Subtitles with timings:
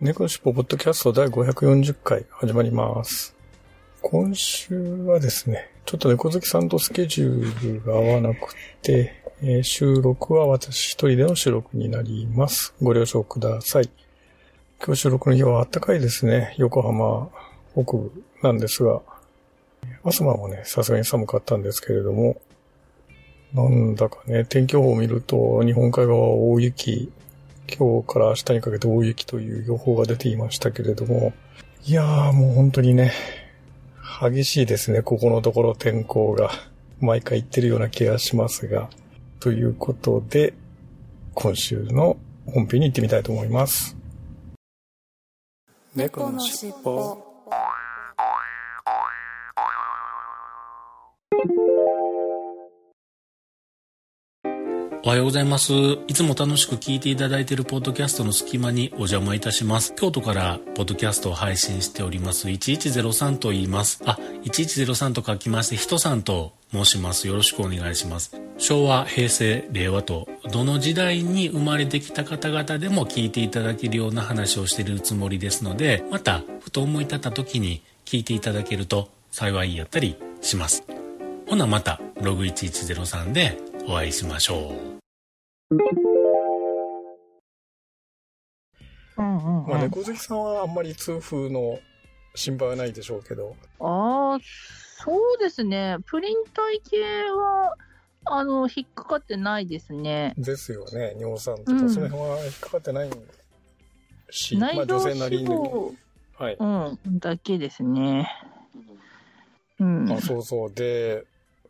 [0.00, 3.34] 猫のしっぽポッドキャスト第540回始まります
[4.00, 12.74] 今週はですねちょっと猫好きさんとスケジュールが合わなくて、えー収録は私一人での収録になります。
[12.80, 13.90] ご了承ください。
[14.84, 16.54] 今日収録の日は暖かいですね。
[16.58, 17.28] 横浜
[17.72, 19.00] 北部なんですが、
[20.04, 22.40] 朝晩もね、さすがに寒かったんですけれども、
[23.52, 27.10] なんだかね、天気予報を見ると日本海側は大雪、
[27.68, 31.32] 今日から明日にかけて大雪という予報が出ていましたけれども、
[31.84, 33.12] いやーもう本当にね、
[34.20, 36.50] 激しいですね、ここのところ天候が。
[37.00, 38.90] 毎回言ってるような気がしますが。
[39.38, 40.52] ということで、
[41.34, 42.16] 今週の
[42.46, 43.96] 本編に行ってみたいと思います。
[45.94, 47.22] 猫のしっぽ。
[55.08, 55.72] おはようございます。
[56.06, 59.94] いつも楽しく聞いていただいているポッドキャストの隙間にお邪魔いたします。
[59.94, 64.02] 京都からポッドキャストを配信しております1103と言います。
[64.04, 67.26] あ、1103と書きまして、人さんと申します。
[67.26, 68.38] よろしくお願いします。
[68.58, 80.84] 昭和、平成、令和と、どの時代に生まれてきた方々でも聞いていただけるような話をしているつもりですので、また、ふと思い立った時に聞いていただけると幸いやったりします。
[81.46, 83.56] ほなまた、ログ1103で
[83.90, 84.74] お会いしましょ
[85.70, 85.74] う。
[89.16, 91.80] うんうんうん、まあ、猫好きさんはあんまり痛風の
[92.34, 95.96] 心配はないでしょうけど、ああ、そうですね。
[96.04, 96.98] プリン体系
[97.30, 97.76] は、
[98.26, 100.34] あの、引っかかってないですね。
[100.36, 103.10] ですよね、尿酸とうんかその辺は引っかかってない
[104.28, 105.48] し、まあ女性なりに。
[106.36, 106.56] はい。
[106.60, 106.66] う
[107.10, 108.30] ん、だけですね。
[109.80, 110.12] うん。
[110.12, 110.74] あそうそう。
[110.74, 111.24] で、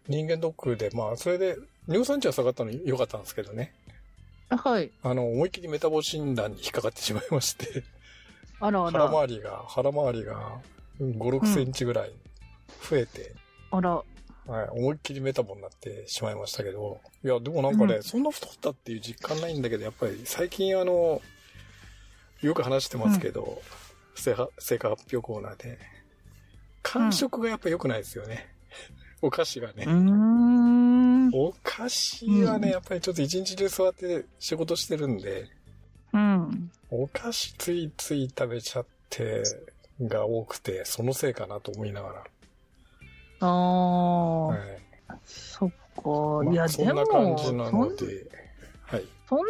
[0.08, 1.56] 人間ドックで、まあ、それで、
[1.88, 3.72] 尿酸値は下がったの良かったんですけどね。
[4.50, 4.90] はい。
[5.02, 7.82] あの、思いっきりメタボ診断に引っかかってしまいまして、
[8.60, 9.04] 腹あらあら。
[9.06, 10.58] 周りが、腹周りが
[11.00, 12.12] 5、6センチぐらい
[12.88, 13.34] 増えて、
[13.70, 14.02] あら。
[14.46, 21.20] はい、思いっきりメタボになってしまいましたけど、いや、でもなんかね、うんそんな太ったっていう実感ないんだけど、やっぱり最近あの、
[22.40, 23.60] よく話してますけど、
[24.14, 25.78] 成果成果発表コーナーで、
[26.82, 28.48] 感触がやっぱ良くないですよね。
[29.20, 29.92] お菓子がねうー。
[29.92, 30.47] ん。
[31.32, 35.46] お菓子はね、うんやっぱりちょっと一日中座って仕事してるんで、
[36.12, 36.70] うん。
[36.90, 39.42] お菓子ついつい食べちゃって
[40.02, 42.16] が多くて、そのせいかなと思いながああ、
[43.44, 43.48] ら。
[43.48, 44.58] はい
[45.24, 45.74] そっか。
[46.44, 48.04] まあいや、でそんな感も、じなそんそんなので、
[48.82, 49.04] はい。
[49.28, 49.42] 食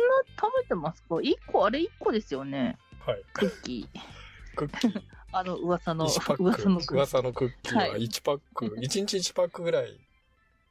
[0.63, 1.21] べてますか？
[1.23, 2.77] 一個、あれ一個ですよね。
[3.01, 3.23] はい。
[3.33, 4.57] クッキー。
[4.57, 6.95] クッキー あの、噂の、1パック、噂のクッキー。
[6.95, 9.99] 噂のクッキーははい1パック、1日1パックぐらい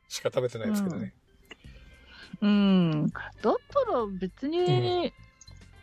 [0.07, 1.13] しか食べてないですけどね。
[2.41, 3.07] うん。
[3.07, 5.13] だったら別に、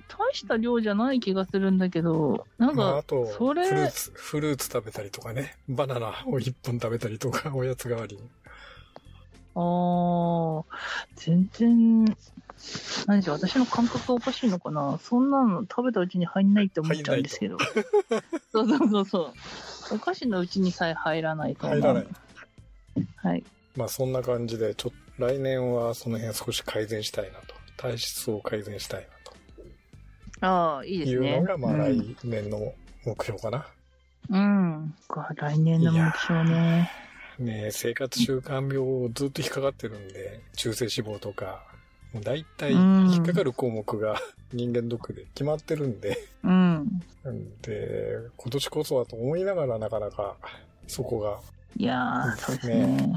[0.09, 5.57] 大した量じゃない気がするんだけど、なんまあ、あか、と、それフルーツ、フルーツ食べたりとかね。
[5.69, 8.23] バナナを1本食べたりとか、おやつ代わりに。
[9.57, 10.65] あー、
[11.17, 12.05] 全然、
[13.07, 14.99] 何でしょう、私の感覚がおかしいのかな。
[15.03, 17.59] そんなの食べたうちに入んないって思っちゃうんですけど。
[18.53, 19.97] そうそうそうそう。
[19.97, 21.81] お菓子のうちにさえ入らないと思う。
[21.81, 22.07] 入らない。
[23.17, 23.45] はい。
[23.77, 27.55] まあそんな感じで、ちょっと来年はその辺少し改善したいなと。
[27.77, 29.07] 体質を改善したい
[30.41, 31.31] ああ、いいなとですね。
[31.31, 32.73] いうのが、まあうん来年の
[33.05, 33.67] 目標かな。
[34.31, 34.95] うん。
[35.09, 36.91] か来年の目標ね。
[37.39, 41.65] ね生活習慣病ずっと引っかかってるんで、中性脂肪とか、
[42.13, 44.21] もう大体うん引っかかる項目が
[44.53, 47.03] 人間ドックで決まってるんで、うん。
[47.25, 50.37] なんで、今年こそはと思いながらなかなか
[50.87, 51.41] そこが
[51.77, 53.13] いやー、そうですね。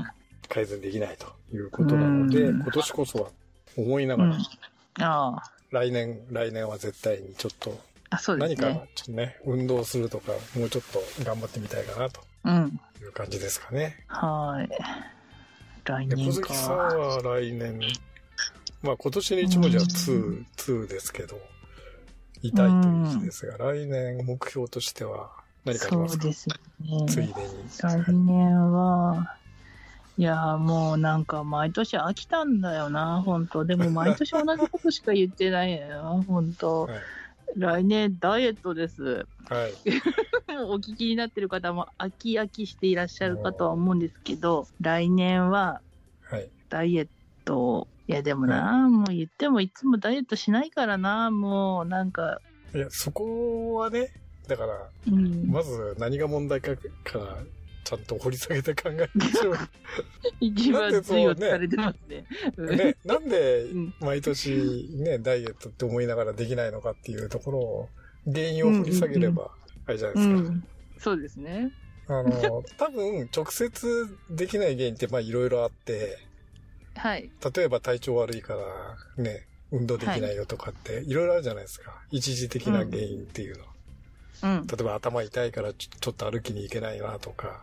[0.48, 3.30] 改善できないということなので、うん今年こそは
[3.78, 4.30] 思いなうん。
[4.30, 4.38] が
[5.00, 5.52] ら、ああ。
[5.72, 7.78] 来年、来年は絶対にちょっと
[8.10, 8.80] あ、そうです何ね。
[8.80, 12.80] かちょっとね、運動するとか、もうちょっと頑張ってみたいかなとうん。
[13.02, 14.04] いう感じですかね。
[14.08, 14.70] はい。
[15.84, 16.74] 来で小年月さんか。
[16.74, 17.80] は来年、
[18.82, 21.40] まあ今年の一文字はう2、2ですけど、
[22.42, 25.32] 痛いという字ですが、来年目標としては
[25.66, 26.24] 何かありますか？
[26.24, 26.48] そうです
[27.08, 27.34] ついね。
[27.34, 27.70] でに。
[27.82, 29.37] 来年は、
[30.18, 33.66] いやーもうなんか毎年飽きたんだよな、本当。
[33.66, 36.84] でも毎年同じことしか言ってないよな、 本当。
[36.84, 37.00] はい
[37.56, 39.26] 来年ダイエットです。
[39.50, 39.74] はい。
[40.68, 45.82] お聞きになってる方も飽き飽きしていらっしゃるかとは思うんですけど、来年は
[46.24, 46.50] はい。
[46.70, 47.14] ダイエット。
[47.54, 52.42] を、いやでもな、もう言ってもいつもダイエットしないからな、もうなんか、
[52.76, 54.12] いや、そこはね、
[54.48, 56.82] だから、うん、まず何が問題かか
[57.14, 57.38] ら、
[57.88, 59.56] ちゃんと掘り下げて考えましょ
[60.42, 62.26] 一番なんでそう授業されてますね。
[62.58, 62.76] う。
[62.76, 67.90] ね、 なんでうん毎年ね、ダイエットって思いながらできないのかっていうところを、
[68.26, 69.52] 原因を掘り下げれば、
[69.86, 70.34] あれじゃないですか。
[70.34, 70.68] うん、
[71.00, 71.72] そうですね。
[72.08, 76.18] あの、 多分、直接できない原因って、まあ、いろいろあって、
[76.96, 77.32] はい。
[77.56, 78.56] 例えば体調悪いか
[79.18, 82.02] ら、ね、運動できないよとかって、いろいろあるじゃないですか。
[82.12, 83.64] 一時的な原因っていうの。
[84.44, 84.68] うん。
[84.68, 87.62] 例えば頭痛いからちょっと歩きに行けないなとか、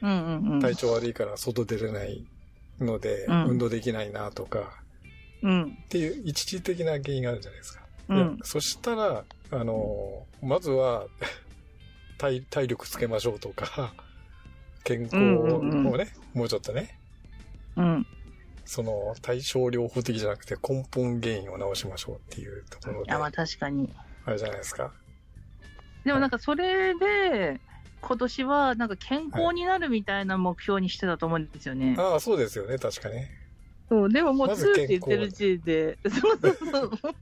[0.00, 0.60] うんうんうん。
[0.60, 2.24] 体調悪いから外出れない
[2.80, 4.72] ので、うん運動できないなとか、
[5.42, 5.78] うん。
[5.84, 7.82] っていう一時的な原因があるじゃないですか。
[8.10, 8.38] いやうん。
[8.42, 11.06] そしたら、あの、まずは
[12.18, 13.94] 体、体力つけましょうとか、
[14.84, 16.98] 健康をね、うんうんうんもうちょっとね、
[17.76, 18.06] うん。
[18.64, 23.92] その対症療法的じゃなくて根本原因を直しましょうっていうところで、いや、まあ確かに。
[24.24, 24.92] あれじゃないですか。
[26.04, 27.60] でもなんかそれで、
[28.00, 31.94] 今年はなんか健康になるみたいな目標にしてたと思うんですよね。
[31.98, 33.30] ああ、そうですよね、確かね。
[33.88, 36.56] そう、でももう2まずって言ってる時点で、そうそう
[36.96, 37.14] そう。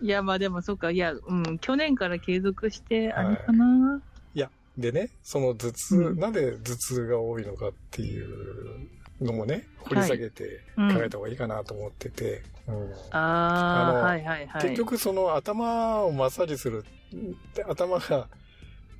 [0.00, 4.00] いや、まあでもそっか、いや、うん、去年から継続して、あれかな。
[4.34, 8.88] いや、でね、その頭痛、うんなんで頭痛が多いのかっていう
[9.20, 14.62] のもね、掘り下げてうん考えた方がいいかなと思ってて、うんあのはいはいはい。
[14.62, 16.84] 結局その頭をマッサージする、
[17.54, 18.28] で頭が、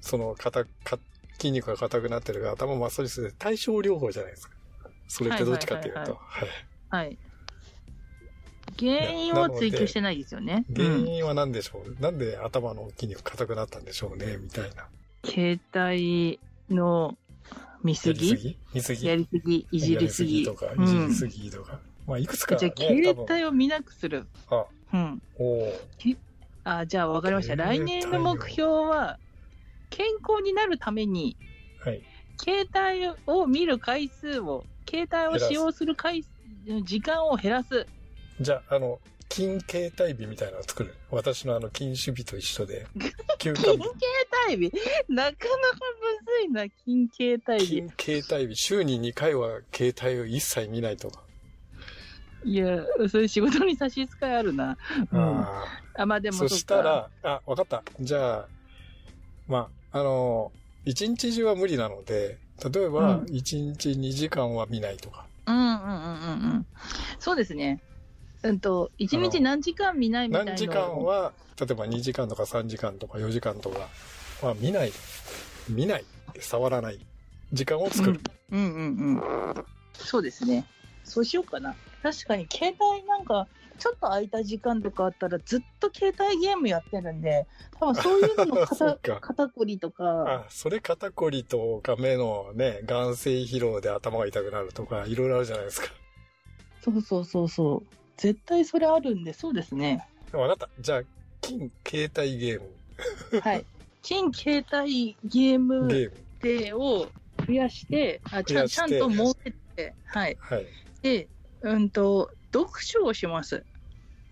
[0.01, 0.99] その硬か、
[1.39, 4.55] 筋肉が硬くなってるから頭をマッサージする対症療法じゃないですか。
[5.09, 6.01] それってどっちかっていうと。
[6.01, 7.19] はいはいはい。
[8.79, 10.65] 原因を追求してないですよね。
[10.75, 14.89] 原うん因は何でしょう、なんで頭の筋肉硬くなったんでしょうねみたいな。
[15.25, 16.41] 携帯
[16.71, 17.17] の
[17.85, 18.35] 見すぎ？
[18.35, 18.59] ぎ？
[18.73, 19.07] 見すぎ？
[19.07, 20.45] やりすぎ、いじりすぎ？
[20.45, 21.79] とか、うんいじりすぎとか。
[22.07, 23.11] まあ、いくつか、じゃね、あ、携。
[23.11, 24.27] 帯を見なくする。
[24.51, 25.23] あ、うん。
[25.39, 26.17] おー
[26.65, 27.57] あ、じゃあ分かりました。
[27.57, 29.19] 来年の目標は、
[29.91, 31.37] 健康になるために、
[31.85, 32.03] はい。
[32.43, 36.29] 携帯を見る回数を、携帯を使用する回数、
[36.83, 37.87] 時間を減らす。
[38.41, 38.99] じゃあ、あの、
[39.29, 40.95] 金携帯日みたいなのを作る。
[41.11, 42.87] 私のあの、金種日と一緒で。
[43.39, 43.65] 休金。
[43.65, 43.83] 携
[44.49, 44.73] 帯日
[45.09, 48.23] なかなかむずいな、金携帯日金。
[48.23, 48.57] 携帯日。
[48.57, 51.25] 週に2回は携帯を一切見ないとか。
[52.45, 54.77] いや、そういう仕事に差し支えあるな。
[55.11, 55.19] うん。
[55.19, 55.65] あ、
[55.97, 57.83] あまあでもそしたら、あ、わかった。
[58.01, 58.49] じゃあ、
[59.49, 60.53] まあ、あの、
[60.85, 62.39] 一日中は無理なので、
[62.73, 65.27] 例えばうん、一日2時間は見ないとか。
[65.47, 66.67] うんうんうんうんうん。
[67.19, 67.83] そうですね。
[68.45, 70.53] うんと、一日何時間見ないみたいな。
[70.53, 73.89] 何時間は、例えば2時間とか3時間とか4時間とか
[74.47, 74.93] は見ない。
[75.69, 76.05] 見ない。
[76.41, 77.01] 触らない。
[77.55, 78.21] 時間を作る。
[78.53, 79.65] うんうんうん。
[79.95, 80.67] そうですね。
[81.05, 81.75] そうしようかな。
[82.03, 83.49] 確かに、携帯なんか、
[83.79, 87.47] ちょっと空いた時間とかあったら、ずっと携帯ゲームやってるんで、
[87.81, 95.89] 多分そういうのも肩 か肩こりとか、あ、それ肩こりとか目のね、眼性疲労で頭が痛くなるとか、いろいろあるじゃないですか。
[96.83, 98.04] そうそうそうそう。
[98.17, 100.07] 絶対それあるんで、そうですね。
[100.33, 100.69] わかった。
[100.81, 101.03] じゃあ、
[101.41, 103.41] 金携帯ゲーム。
[103.41, 103.65] はい。
[104.03, 105.89] 金携帯ゲーム。
[105.89, 107.09] デーを
[107.47, 110.37] 増やして、あちゃんちゃんと設けて、はい。
[110.41, 110.67] はい。
[111.03, 111.27] で、
[111.63, 113.65] うんと、読書をします。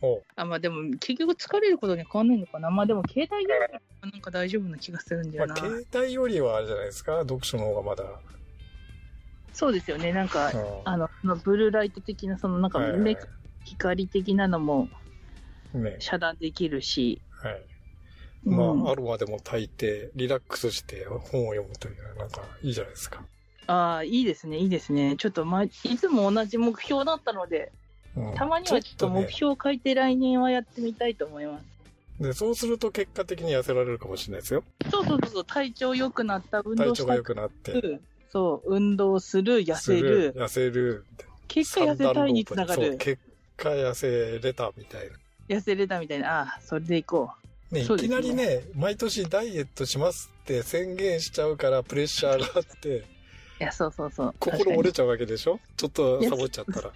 [0.02, 2.70] おあ、まあでも、結局疲れることに変わんないのかな。
[2.70, 3.62] まあでも、携帯ゲーム
[4.02, 5.54] はなんか大丈夫な気がするんだよな。
[5.54, 7.20] まあ、携帯よりはあれじゃないですか？
[7.20, 8.04] 読書の方がまだ。
[9.52, 10.12] そうですよね。
[10.12, 11.08] なんか、うんあの、
[11.44, 13.16] ブルーライト的な、そのなんか、はいはい目
[13.64, 14.88] 光的なのも
[15.74, 15.96] ね。
[15.98, 17.62] 遮断できるし、はい。
[18.44, 23.22] うんまあ、あるまでも炊いて、リラックスして本を読むというのは、なんかいいじゃないですか。
[23.68, 25.16] ああ、いいですね、いいですね。
[25.16, 27.72] ちょっと、ま、いつも同じ目標だったので、
[28.16, 31.64] うんたまにはちょっと目ね標を書いて来年はやってみたいと思います。
[32.22, 34.64] で、そうすると結果的に痩せられるかもしれないですよ。
[34.90, 38.00] そうそうそうそう、体調良くなった、運動体調が良くなって。
[38.30, 41.04] そう、運動する、痩せする、痩せる。
[41.48, 43.20] 結果痩せたいにつながる、結
[43.56, 45.16] 果痩せれたみたいな。
[45.48, 47.30] 痩せれたみたいな、ああ、それでいこ
[47.70, 52.98] ね、いきなりね、毎年ダイエットしますって宣言しちゃうからプレッシャーがあって、う。
[52.98, 53.02] い
[53.60, 54.34] や、そうそうそう。
[54.38, 55.58] 心折れちちゃうわけでしょ？
[55.76, 56.90] ちょっとサボっちゃったら。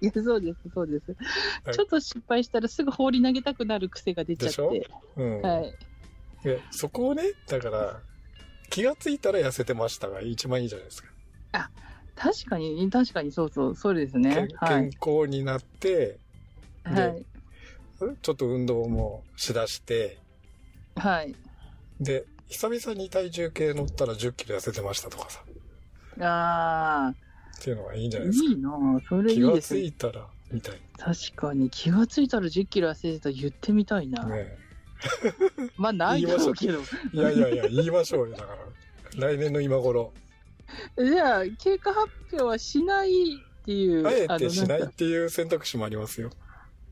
[0.00, 1.16] いや、そうです、そうです。
[1.64, 4.48] はいちょっと失敗したらすぐ放り投げたくなる癖が出ちゃっ。
[4.48, 5.40] でしてうん。
[5.40, 5.74] はい。
[6.44, 8.00] でそこをね、だから、
[8.68, 11.08] 気がついたら痩せてましたが一番いいじゃないですか。
[12.14, 14.90] 確かに、確かにそうそう、そうですね健。
[15.00, 16.18] 康になって、
[16.84, 17.24] はい。
[18.20, 20.18] ちょっと運動もしだして、
[20.96, 21.34] はい。
[22.00, 25.42] で、久々に体重計乗ったら10キロ痩せてましたとかさ、
[26.20, 27.12] あ
[27.58, 28.50] っていうのがいいんじゃあ、ないですか。
[28.50, 29.80] いいなぁそれい気がついですね。
[29.80, 34.24] いたら、みたい確かに、気がついたら10キロ痩せてたら言ってみたいな。
[34.24, 34.36] な。
[34.36, 34.58] ね
[35.76, 36.78] まあ、ないだろうけど。
[37.12, 38.56] いやいやいや、言いましょうよ、だか
[39.16, 39.28] ら。
[39.28, 40.12] 来年の今頃。
[40.98, 44.06] じゃあ、経過発表はしないっていう。
[44.06, 46.30] あえのてしないっていう選択肢もありますよ。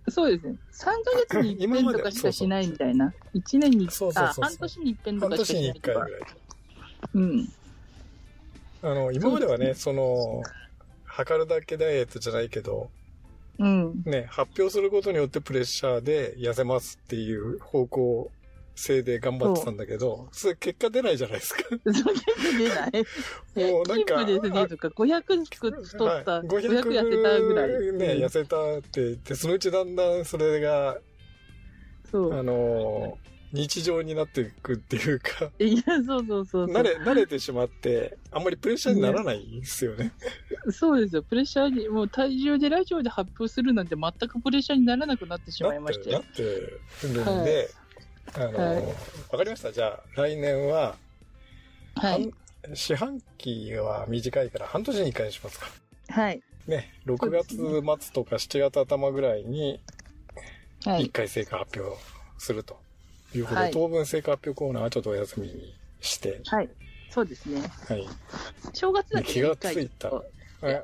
[0.09, 0.57] そうですね。
[0.73, 0.95] 3ヶ
[1.29, 3.13] 月に一遍とかしかしないみたいな。
[3.35, 6.01] 1年に、あ、そうそうそうそう半年に一遍と半かしかし年に1ないとか。
[6.01, 6.31] 回ぐらい。
[7.15, 7.53] うん。
[8.83, 10.43] あの、今まではね、その、
[11.05, 12.91] 測るだけダイエットじゃないけど、
[13.59, 14.03] うん。
[14.07, 18.31] ね、発表することによってプレッシャーで痩せますっていう方向
[18.81, 21.63] 性で頑張ってたんだけど、それ結果出ないじゃないですか。
[21.69, 23.73] それ出ない。
[23.73, 27.69] もうなんか、キープですねとか、500太った、はい500痩せたぐらい。
[27.69, 30.99] ね、うん痩せたって言って、そのうちだんだんそれが、
[32.11, 32.39] そう。
[32.39, 33.19] あの、
[33.53, 36.67] 日常になっていくっていうか、いや、そうそうそうそう。
[36.67, 40.13] 慣れ、慣れてしまって、あんまりプレッシャーにならないですよね。
[40.71, 41.23] そうですよ。
[41.23, 46.01] プレッシャーに、もう体重でラジオで発表するなんて全くプレッシャーにならなくなってしまいまし。
[46.03, 47.71] て、なってるんで、
[48.35, 48.83] あの、わ、はい
[49.37, 49.73] かりました。
[49.73, 50.97] じゃあ、来年は、
[51.97, 52.23] はい。
[52.23, 52.33] 半
[52.75, 55.67] 四半期は短いから半年に1回にしますか。
[56.11, 56.43] はい。
[56.67, 59.81] ね、6月末とか7月頭ぐらいに
[60.83, 61.09] 1はい。
[61.09, 61.97] 回成果発表
[62.39, 62.79] すると
[63.35, 66.69] いうことで、はい当分成果発表コーナーはちょっとお休みにして、はい。
[67.11, 67.63] そうですね。
[67.89, 68.07] はい。
[68.73, 70.23] 正月だけ気がついたあ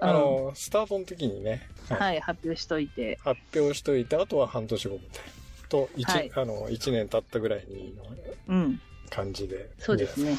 [0.01, 3.19] あの、スタートの時にね、とはいはい、発表しといて。
[3.23, 5.36] 発表しといて、あとは半年後みたいな。
[5.69, 8.05] と、一はいあの、1年経ったぐらいにの
[8.49, 8.81] うん。
[9.11, 9.71] 感じで。
[9.79, 10.39] そうですね。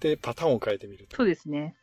[0.00, 1.16] で、パターンを変えてみると。
[1.16, 1.74] そうですね。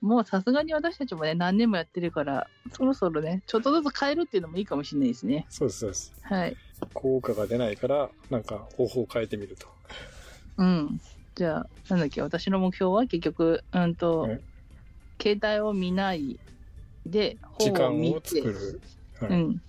[0.00, 5.46] もうさすがに私たちもね、何年もやってるから、そろそろね、ちょっとずつ変えるっていうのもいいかもしれないですね。
[5.48, 6.12] そうです、そうです。
[6.22, 6.56] はい。
[6.92, 9.66] 効果が出ないから、なんか方法を変えてみると。
[10.58, 11.00] うん。
[11.34, 14.40] じゃあ、なんだっけ、私の目標は結局、うんとえ、
[15.20, 16.38] 携帯を見ない
[17.06, 18.80] で、時間本を見を作て、る。
[19.20, 19.62] はいうん。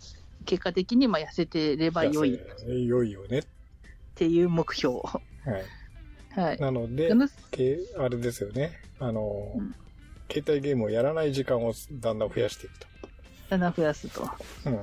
[0.45, 2.39] 結果的にまあ痩せてれば良い
[2.87, 3.43] 良いよね。
[4.15, 4.99] ていう目標。
[4.99, 5.21] は
[6.35, 6.39] い。
[6.39, 6.59] はい。
[6.59, 7.11] なので
[7.51, 8.79] けあれですよね。
[8.99, 9.75] あの、うん
[10.31, 12.87] 携帯ゲームをやらない時間をだんだん増やしていくと。
[13.49, 14.27] だんだん増やすと。
[14.65, 14.79] うん。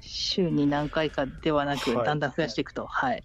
[0.00, 2.86] 週に何回かではなく、はいだんだん増やしていくと。
[2.86, 3.22] はい。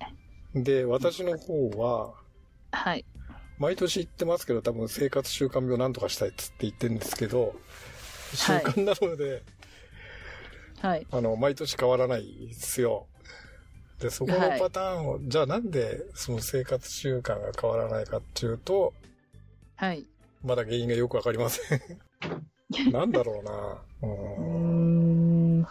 [0.53, 2.13] で、私の方は、
[2.71, 3.05] はい。
[3.57, 7.55] 毎年言ってますけど、多分生活習慣病なんとかしたいっつって言ってるんですけど、
[8.33, 9.41] 習慣なので、はい。
[11.11, 13.07] あの、毎年変わらないですよ。
[13.99, 18.93] で、そこのパターンを、じゃあなんでその生活習慣が変わらないかっていうと、
[19.75, 20.05] はい。
[20.43, 21.81] まだ原因がよくわかりません。
[22.91, 23.81] なんだろうな。
[24.01, 24.07] う
[24.41, 25.61] ん。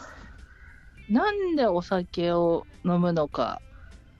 [1.11, 3.61] なんでお酒を飲むのか。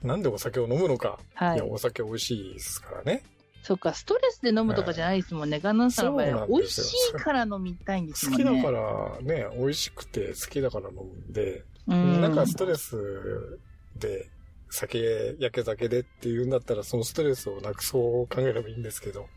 [0.03, 1.65] なんでお酒を飲むのか。、はいいや、。
[1.65, 3.23] お酒美味しいですからね。
[3.63, 5.61] そっか、ストレスで飲むとかじゃないですもんね。
[5.61, 8.45] ガンナンさんの場合美味しいから飲みたいんですもんね。
[8.45, 12.21] 好きだからね、美味しくて好きだから飲むんで、うん。
[12.21, 13.57] なんかストレス
[13.95, 14.29] で、
[14.69, 19.27] 酒、焼け酒でっていうんだったら、そのストレスをなくそう考えればいいんですけど。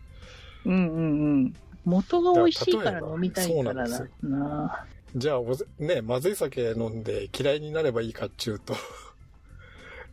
[0.64, 1.54] うんうんうん。
[1.84, 3.86] 元が美味しいから飲みたいから
[4.22, 4.86] な。
[5.14, 5.40] じゃあ、
[5.78, 8.74] ね、まずい酒飲んで嫌いになればいいかっちゅうと、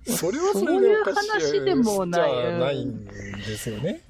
[0.06, 4.02] それはそれでおかしいそういう話でもないじゃないんですよね。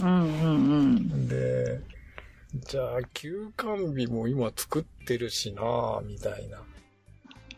[0.00, 1.28] うんうんうん。
[1.28, 1.80] で、
[2.54, 6.62] じゃあ、休館日も今作ってるしなみたいな。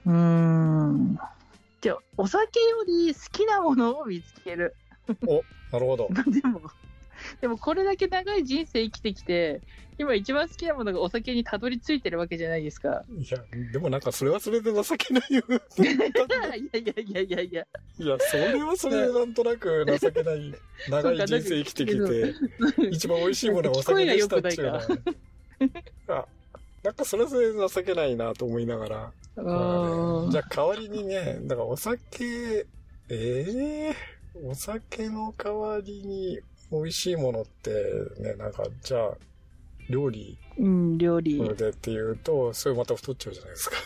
[0.06, 1.18] うーん。
[1.80, 4.74] じゃあ、お酒より好きなものを見つける。
[5.26, 6.08] お、なるほど。
[6.28, 6.60] でも、
[7.40, 9.62] でもこれだけ長い人生生きてきて、
[9.98, 13.04] 今一番好きなものがお酒にたどり着いてるわけじゃないですか。
[13.16, 13.38] いや、
[13.72, 15.42] でもなんかそれはそれで情けないよ。
[15.78, 15.96] いやい
[16.86, 17.66] やいやいやいや。
[17.98, 20.54] いや、それはそれでなんとなく情けない、
[20.88, 22.34] 長い人生生きてきて、
[22.90, 24.82] 一番美味しいものはお酒でしたっていうのは。
[26.08, 26.26] あ、
[26.82, 29.12] なんかそれはそれで情けないなと思いながら。
[29.36, 32.66] じゃあ代わりにね、だからお酒、
[33.08, 33.94] ええ
[34.42, 36.38] お酒の代わりに
[36.70, 37.70] 美味しいものって
[38.20, 39.16] ね、なんかじゃあ
[39.88, 41.38] 料理うん、料理。
[41.56, 43.76] でっていうと、それまた太っちゃうじゃないですか。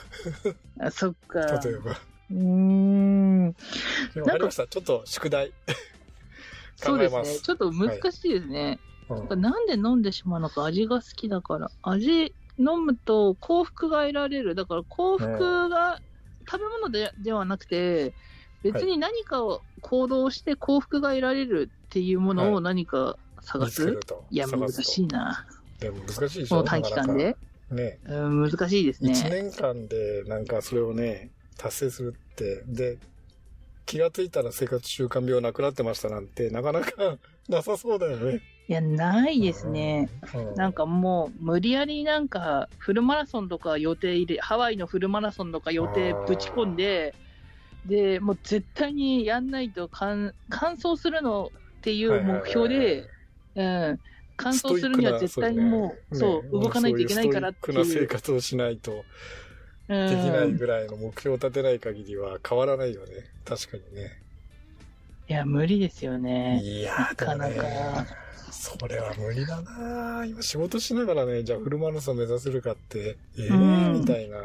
[0.80, 1.40] あ、そっか。
[1.40, 1.92] 例えば。
[1.92, 3.46] うーん。
[3.46, 4.66] わかりました。
[4.66, 5.52] ちょっと宿題。
[6.76, 7.24] そうですね。
[7.24, 8.80] ちょっと難しいですね。
[8.80, 8.94] うん
[9.40, 11.70] なんで飲んでしまうのか、味が好きだから。
[11.82, 14.54] 味飲むと幸福が得られる。
[14.54, 16.00] だから幸福が
[16.50, 18.14] 食べ物でではなくて、
[18.62, 24.24] 別に何かを行動して幸福が得られるっていうものを何か探す、見つけると。
[24.28, 25.46] いや、難しいな。
[25.78, 26.64] でも難しいでしょ？
[26.64, 27.36] 短期間で？
[27.70, 29.12] ね、うん、難しいですね。
[29.12, 32.98] 1年間でなんかそれをね、達成するって、で、
[33.86, 36.90] 気がついたら生活習慣病なくなってましたなんて、なかなか
[37.48, 38.40] なさそうだよね。
[38.66, 40.08] いや、ないですね。
[40.34, 47.14] うんなんかもう、無理やりなんか、フルマラソンとか予定入れ、ハワイのフルマラソンとか予定ぶち込んで、
[47.86, 51.50] で、もう絶対にやんないと完完走するの
[51.84, 53.06] っていう目標で、
[53.56, 54.00] うん、
[54.38, 58.30] 完走するには絶対にもう、そう、ね動かないといけないからっていうストイックな生。
[58.30, 59.04] 活をしないと
[59.88, 63.12] うんできないぐらいの目標を立てない限りは変わらないよね。
[63.44, 64.18] 確かにね。
[65.28, 66.62] いや、無理ですよね。
[66.62, 68.06] いやなかなか。
[68.50, 74.38] それは無理だな今仕事しながらね、じゃあフルマラソン目指せるかって、ええうんみたいな。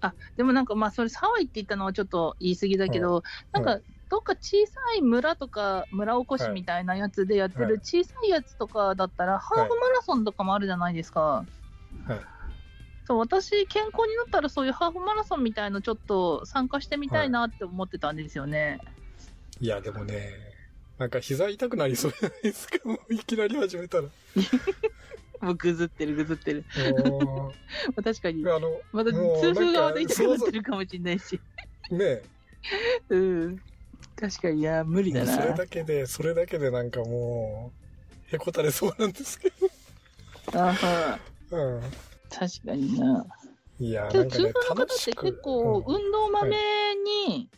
[0.00, 3.78] あ、でもなんかまあ、それハワイって言ったのはちょっと言い過ぎだけど、なんか、
[4.10, 11.20] どっか小さい村とか村おこしみたいなやつでやってはいる小さいやつとかだったら、ハーフマラソンとかもあるじゃないですか。
[11.20, 12.20] はい
[13.06, 18.80] そう、私、健康になったらそういうハーフマラソンみたいのちょっと参加してみたいなって思ってたんですよね。
[19.60, 20.30] いや、でもね、
[20.98, 22.78] なんか膝痛くなりそうじゃないですか？
[22.88, 24.04] もういきなり始めたら。
[25.40, 26.64] もうぐずってるぐずってる。
[27.06, 27.52] も
[28.04, 28.44] 確かに。
[28.44, 31.40] うあの、また痛風側で痛くなってるかもしれないし。
[31.90, 32.22] ね
[33.08, 33.62] うん。
[34.20, 35.54] 確かに、いや、無理だそれな。
[35.54, 37.72] だけで、それだけでなんかも
[38.30, 39.50] う、へこたれそうなんですけ
[40.52, 41.18] あは
[41.50, 41.56] ど。
[41.56, 41.80] うん。
[42.28, 43.26] 確かにな。
[43.78, 45.12] いや、なんかね痛風、の方って。
[45.12, 46.56] 結構、うん運動まめ
[47.26, 47.48] に、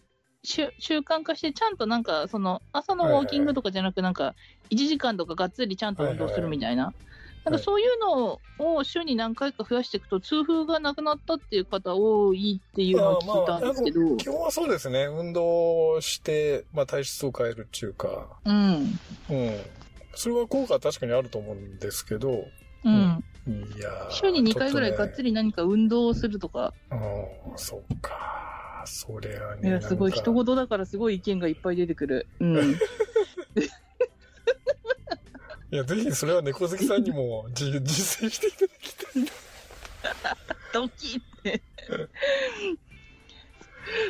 [0.45, 4.35] 習慣化して、ちゃんとなんか、その、朝のウォーキングとかじゃなく、なんか、
[4.71, 6.95] 1時間とかがっつりちゃんと運動するみたいな。
[7.45, 15.07] なんかそういうのを週に何回か増やしていくと、痛風がなくなったっていう方多いっていうのを聞いたんですけど、基本はそうですね。
[15.07, 18.99] 運動して、まあ体質を変えるっていうか、うん。
[19.31, 19.61] うん。
[20.15, 22.45] それは効果は確かにあると思うんですけど、
[22.85, 23.25] うん。
[23.77, 25.31] いやー週に2回ぐらいがっつり。
[25.31, 26.99] り何か運動をするとか、うん、
[27.57, 28.85] そっか。
[28.85, 29.69] それはね。
[29.69, 32.27] いや、すごい、人事だからすごい意見がいっぱい出てくる。
[32.41, 32.77] うん。
[35.73, 39.31] いや、ぜひそれは猫好きさんにもじ実践していただきたいな。
[40.75, 41.63] ドキって。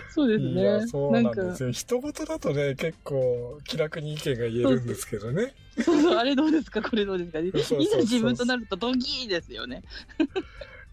[0.09, 0.61] そうですね。
[0.61, 1.71] いや、そうなんかですよ。
[1.71, 5.55] 一言だとね、結構気楽に意見が言えるんですけどね。
[5.81, 7.39] そうそう、あれどうですか、これどうですか？
[7.39, 9.83] いそうそうそうざ自分となるとドキーですよね。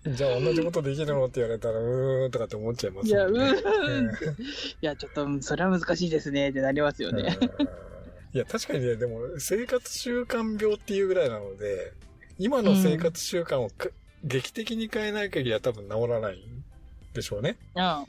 [0.06, 3.32] じゃあ同じことできるのって言われたら、うーんとかって思っちゃいますいや、う。
[3.32, 4.06] ーん。
[4.06, 4.10] い
[4.82, 7.38] や、ちょっと、うんそれは難しいですね、ってなりますよね。
[8.34, 11.94] うんいや、確かにね、でも、生活習慣病っていうぐらいなので、
[12.38, 13.90] 今の生活習慣をか、
[14.24, 16.38] 劇的に変えない限りは多分治らない
[17.14, 17.58] でしょうね。
[17.76, 18.06] うん。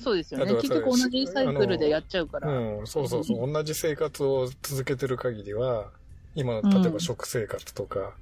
[0.00, 0.52] そうですよね。
[0.54, 2.50] 結局同じサイクルでやっちゃうから。
[2.50, 3.52] うん、そうそうそう。
[3.52, 5.90] 同じ生活を続けてる限りは、
[6.34, 8.14] 今の、例えば食生活とか、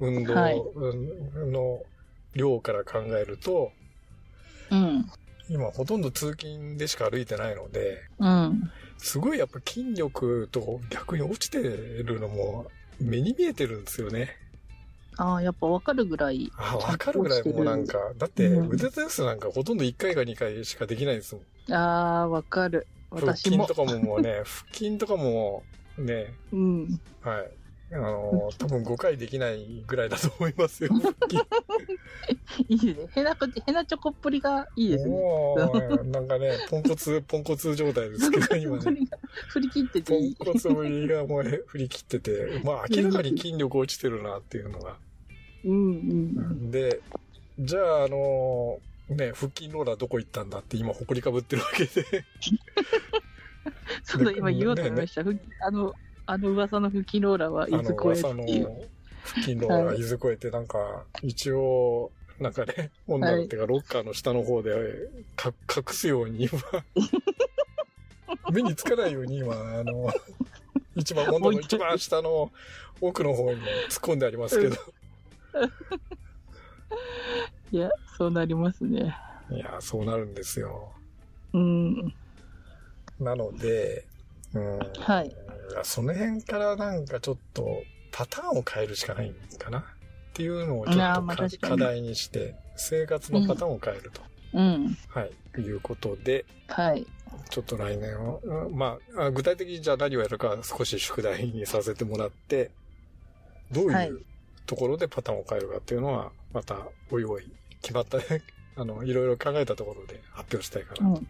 [0.00, 1.82] 運動はいうんの
[2.34, 3.72] 量から考えると、
[4.70, 5.06] うん。
[5.48, 8.70] 今ほとんど通勤でしか歩いてないので、うん。
[8.98, 12.66] すごいやっぱ筋力と逆に落ちてるのも
[13.00, 14.30] 目に見えてるんですよね。
[15.18, 16.52] ああ、やっぱわかるぐらい。
[16.58, 21.74] あ、わかるぐらいもうなんか、だってうん腕テストなんかほとんど1回か2回しかできないですもん。
[21.74, 22.86] ああ、わかる。
[23.10, 23.86] 腹私も筋と。
[23.86, 25.62] かももうね、腹筋とかも
[25.96, 27.00] ね、 うん。
[27.22, 27.50] はい。
[27.92, 30.90] あの、多分5回できないぐらいだと思いますよ。
[32.68, 33.08] いいですね。
[33.14, 35.16] へなこ、へなチョコっぷりがいいですね。
[36.10, 39.08] なんかね、ポンコツ、 ポンコツ状態ですけど、今ね。
[39.48, 40.30] 振り切っててポいい。
[40.30, 44.96] ンコツぶりがもう振り切ってて、まあ明らかに筋力落ちてるなっていうのが。
[45.64, 46.70] うんうん。
[46.70, 47.00] で、
[47.58, 52.04] じゃあ、あの、ね、腹筋ローラーどこ行ったんだって今、ほこりかぶってるわけで。
[54.02, 55.22] そうだ、今言おうと思いました。
[55.22, 55.94] ふあの、
[56.26, 58.88] あの噂の吹きローラーはいつ超えっていう。
[59.26, 64.72] 腹筋ローラー、いずこえて、なんか、一応、なんかね、女の手がロッカーの下の方で、
[65.34, 66.60] か隠すように今、
[68.52, 70.12] 目につかないように今、あの、
[70.94, 72.52] 一番、女の一番下の
[73.00, 73.66] 奥の方に突っ
[74.00, 74.76] 込んでありますけど。
[77.72, 79.16] いや、そうなりますね。
[79.50, 80.92] いや、そうなるんですよ。
[81.52, 82.14] うん。
[83.18, 84.04] なので、
[84.54, 85.36] うん、はい。
[85.84, 89.82] その辺からなんかちょっとパターンを変えるしかないんかなっ
[90.32, 94.20] ていうのをちょっと課題にして、生活のパターンを変えると。
[94.52, 94.96] うん。
[95.08, 95.60] はい。
[95.60, 97.06] いうことで、はい。
[97.50, 102.70] ちょっと来年は、うんまああ、具体的にじゃあ何をやるか少し宿題にさせてもらって、
[103.72, 104.22] どうはいいう
[104.66, 107.50] ところでパターンを変えるかっていうのは、また、おいおい、
[107.82, 108.42] 決まったね、
[108.76, 111.26] あの、いろいろ考えたところで発表したいかな、うん。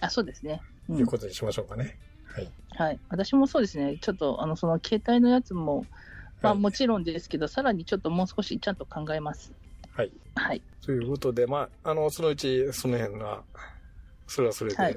[0.00, 0.62] あ、そうですね。
[0.88, 1.98] うというんことにしましょうかね。
[2.34, 2.50] はい。
[2.76, 3.00] はい。
[3.08, 3.98] 私もそうですね。
[4.00, 5.86] ちょっと、あの、その携帯のやつも、
[6.42, 9.52] まあはいもちろんですけど、さらにちょっともう少しちゃんと考えます。
[9.92, 10.12] はい。
[10.34, 10.62] はい。
[10.84, 13.42] ということで、まあ、あの、そのうち、その辺は、
[14.26, 14.96] それはそれで、はい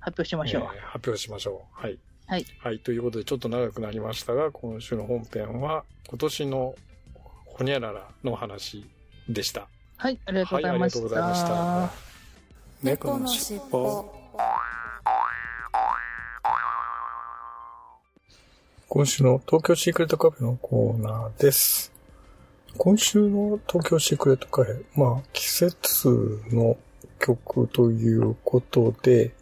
[0.00, 0.62] 発表しましょう。
[0.62, 1.80] えー発表しましょう。
[1.80, 1.98] はい。
[2.26, 2.46] はい。
[2.60, 2.78] はい。
[2.78, 6.74] ということで、ちょっと長くなりましたが、今週の本編は、今年の
[7.46, 8.84] ほにゃららの話
[9.28, 9.68] でした。
[9.96, 10.98] はい、ありがとうございました。
[11.00, 12.08] はい、ありがとうございました。
[12.82, 14.17] 猫のしっぽ。
[18.90, 21.92] 今週の東京シークレットカフェのコーナーです。
[22.78, 26.78] 今週の東京シークレットカフェ、まあ、季節の
[27.18, 29.32] 曲ということで、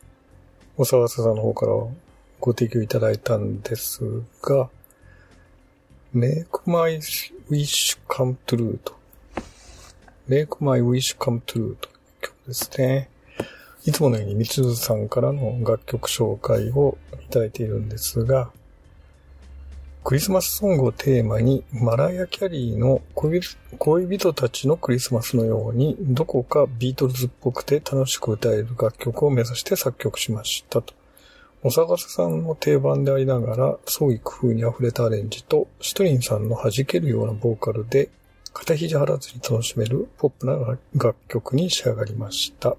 [0.77, 1.73] お沢さんの方から
[2.41, 4.03] ご提供いただいたんです
[4.43, 4.69] が、
[6.13, 6.97] Make My
[7.49, 8.97] Wish Come True と。
[10.29, 13.11] Make My Wish Come True という曲ですね。
[13.85, 18.51] いつものようにみつずさんからの楽曲紹介をいただいているんですが、
[20.07, 23.41] クリスマスソングをテーマに、マライア・キャリーの恋
[24.07, 30.95] 人たちのクリスマスのように、どこかビートルズっぽくて楽しく歌える楽曲を目指して作曲しましたと。
[31.65, 38.09] お探せさんの定番でありながら、創意工夫に溢れたアレンジと、シトリンさんの弾けるようなボーカルで、
[38.53, 42.77] 肩肘張らずに楽しめるポップな楽曲に仕上がりました。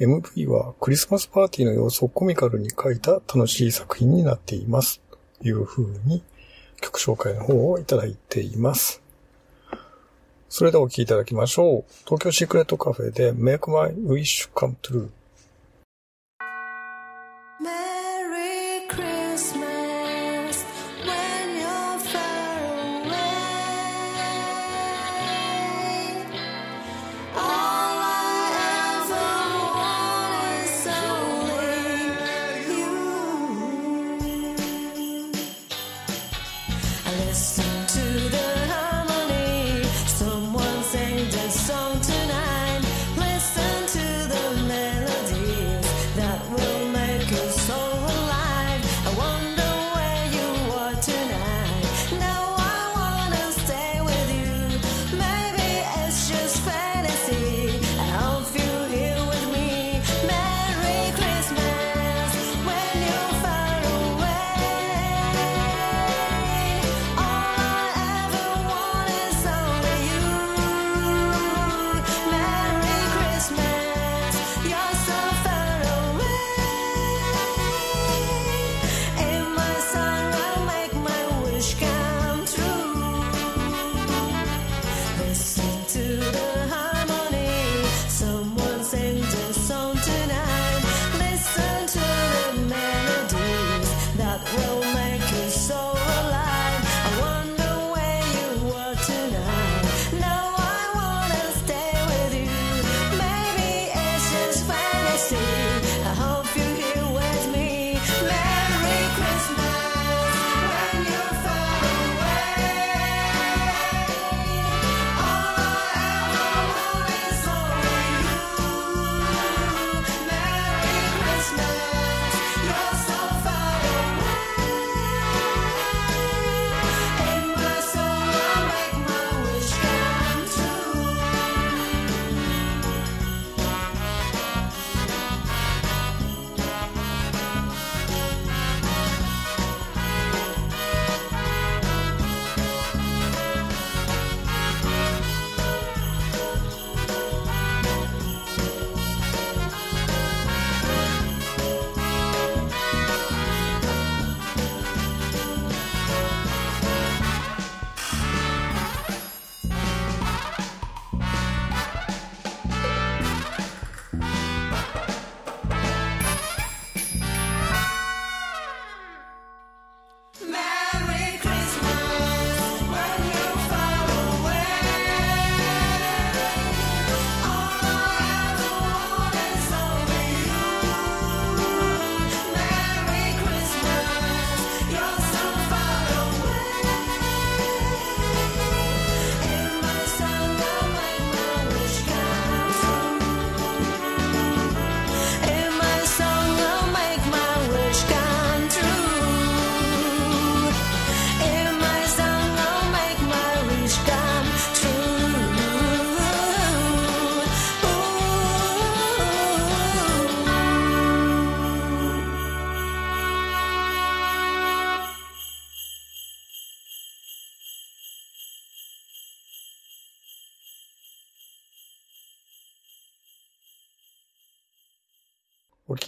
[0.00, 5.02] MV はクリスマスパーティーの様子をコミカルに描いた楽しい作品になっています。
[5.40, 6.22] というふうに
[6.80, 9.02] 曲紹介の方をいただいています。
[10.48, 11.84] それではお聴きいただきましょう。
[12.04, 15.08] 東京シークレットカフェで Make My Wish Come True。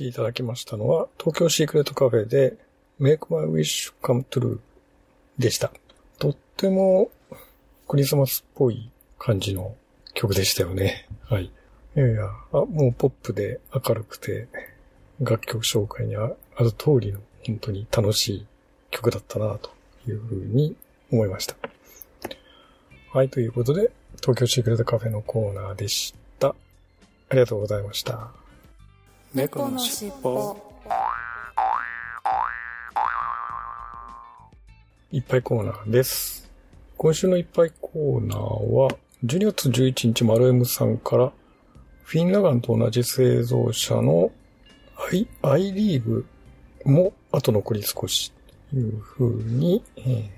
[0.01, 2.57] きいただきましたのは、東京シークレットカフェで
[3.01, 4.59] Make My Wish Come True
[5.39, 5.71] でした。
[6.19, 7.11] とっても
[7.87, 9.75] クリスマスっぽい感じの
[10.15, 11.07] 曲でしたよね。
[11.25, 11.45] はい。
[11.45, 11.51] い
[11.95, 14.49] やいや、あもうポップで明るくて、
[15.21, 18.47] 楽曲紹介にある通りの本当に楽しい
[18.91, 19.71] 曲だったなと
[20.09, 20.77] いうふうに
[21.13, 21.57] 思いました。
[23.13, 26.49] はい、ということで、東京シークレットカフェのコーナーでした。
[26.49, 26.55] あ
[27.33, 28.40] りがとうございました。
[29.33, 30.57] 猫のしっぽ
[35.13, 36.51] いっぱいコーナーです。
[36.97, 38.91] 今週のいっぱいコーナーは、
[39.25, 41.33] 12月11日、マルエムさんから、
[42.03, 44.33] フィンラガンと同じ製造者の
[44.97, 46.27] アイ、アイリーブ
[46.85, 48.33] も後残り少し
[48.71, 50.29] という風に、えー、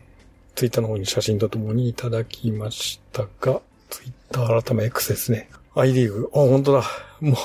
[0.54, 5.48] ツイッターの方に写真とともにいただきましたが、ツイッター改め X ですね。
[5.74, 6.84] アイリーグ、あ、本当だ。
[7.20, 7.36] もう、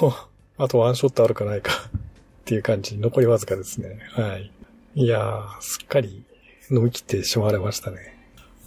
[0.57, 1.99] あとワンショットあるかないか っ
[2.45, 3.99] ていう感じ、残りわずかですね。
[4.11, 4.51] はい。
[4.95, 6.23] いやー、すっかり
[6.71, 8.17] 飲み切ってしまわれましたね。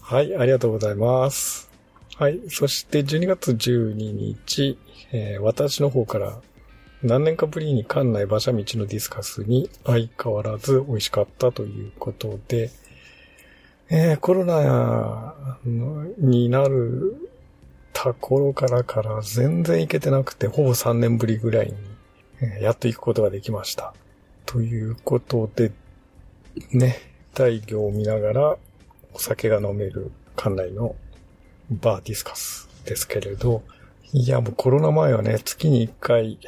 [0.00, 1.70] はい、ありがとうございます。
[2.16, 4.78] はい、そして12月12日、
[5.12, 6.40] えー私の方から
[7.02, 12.70] 何年かぶりに館内馬車道のディスカスに相変わらず美味しかったということで、
[13.88, 15.24] えーコロナ
[16.18, 17.29] になる
[17.92, 21.74] た頃からから全然行けてなくて、ほぼ3年ぶりぐらいに、
[22.40, 23.94] えやっと行くことができました。
[24.46, 25.72] ということで、
[26.72, 26.96] ね、
[27.34, 28.56] 大魚を見ながら
[29.12, 30.96] お酒が飲める館内の
[31.70, 33.62] バーディスカスですけれど、
[34.12, 36.38] いや、もうコロナ前はね、月に1回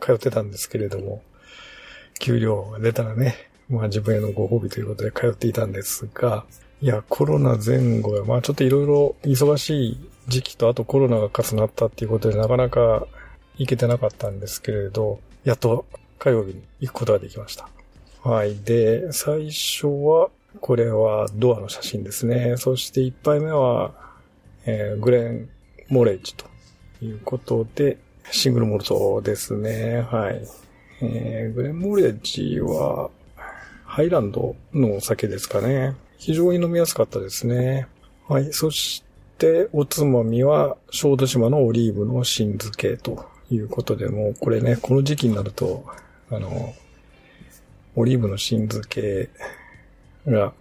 [0.00, 1.22] 通ってたんですけれども、
[2.18, 3.34] 給料が出たらね、
[3.70, 6.44] まあ自分へのご褒美ということで通っていたんですが、
[6.80, 13.06] いや、コロナ前後は、まあちょっといろいろ忙しい時期とあとコロナが重なったっていうことでなかなか
[13.56, 15.86] 行けてなかったんですけれど、やっと
[16.18, 17.68] 火曜日に行くことができました。
[18.22, 18.56] はい。
[18.56, 22.56] で、最初は、これはドアの写真ですね。
[22.56, 23.92] そして一杯目は、
[24.66, 25.48] えーグレン・
[25.88, 26.46] モレッジと
[27.02, 27.98] いうことで、
[28.30, 30.02] シングルモルトですね。
[30.10, 30.42] はい。
[31.00, 33.10] えーグレン・モレッジは、
[33.84, 35.94] ハイランドのお酒ですかね。
[36.18, 37.86] 非常に飲みやすかったですね。
[38.28, 38.52] はい。
[38.52, 39.02] そし
[39.38, 45.84] て、おつまみは、小豆島のオリーブの新漬けということで、もうこれね、この時期になると、
[46.30, 46.74] あの、
[47.94, 49.30] オリーブの新漬け
[50.26, 50.52] が、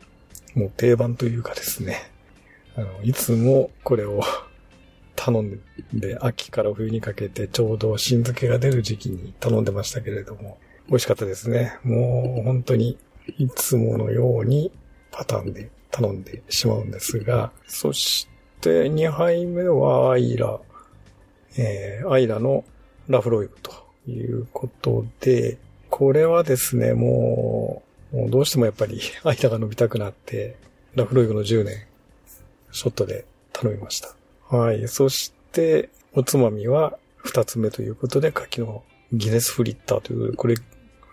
[0.56, 1.98] もう定番というかですね、
[2.76, 4.22] あの、いつもこれを
[5.16, 5.60] 頼ん
[5.94, 11.78] で、秋から冬にかけてちょうど新漬けが出る時期に頼んでましたけれども、美味しかったですね。
[11.84, 12.98] もう本当に
[13.38, 14.72] いつものように
[15.12, 18.37] パターンで頼んでしまうんですが、そして
[18.68, 20.60] て2杯目はアイラ、
[21.58, 22.66] えー、アイラの
[23.08, 23.72] ラフロイグと
[24.12, 25.58] いうことで、
[25.90, 30.56] これはですね、もう、もうどうしてもやっぱり アイラが伸びたくなって、
[30.96, 31.86] ラフロイグの10年、
[32.72, 34.16] ショットで頼みました。
[34.50, 34.88] はい。
[34.88, 40.56] そして、おつまみは2つ目ということで、柿のギネスフリッターという、これ、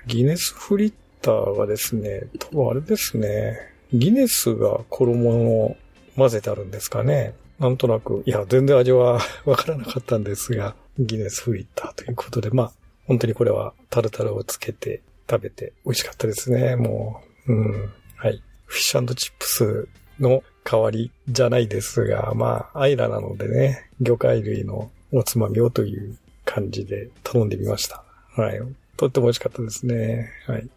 [0.06, 3.56] ギネスフリッターがですね、多分あれですね、
[3.92, 5.76] ギネスが衣を
[6.16, 7.34] 混ぜてあるんですかね。
[7.58, 12.72] なんとなく、いや、全然味は わからなかったんですが、ギネスフリッターということで、まあ、
[13.06, 17.52] 本当にこれはタルタルをつけて食べて美味しかったですね、もう。
[17.52, 17.92] うん。
[18.16, 18.42] はい。
[18.66, 19.88] フィッシュチップス
[20.18, 28.02] の代わりじゃないですが、まあ、アイラなのでね、魚介類のおつまみをという感じで頼んでみました。
[28.36, 28.60] はい。
[28.96, 30.30] とっても美味しかったですね。
[30.46, 30.68] はい。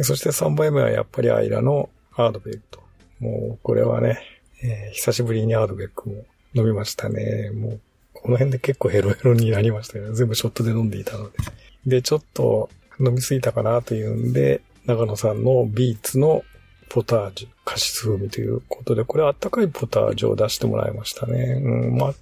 [0.00, 2.82] そして3杯目はやっぱりアイラのアードベックと。
[3.20, 4.18] もう、これはね、
[4.62, 7.50] えー久しぶりにアードベックも飲みましたね。
[7.50, 7.80] もう、
[8.12, 11.38] この辺で結構ヘロヘロになりましたけど、全部ショットで飲んでいたので。
[11.86, 12.70] で、ちょっと
[13.00, 16.42] 飲みすぎたかなというんで、長野さんのビーツの
[16.88, 21.60] ポタージュ、カシス風味ということで、これあったかいポタージュを出してもらいましたね。
[21.64, 22.14] うん、真っ